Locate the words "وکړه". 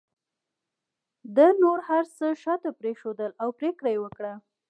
4.01-4.33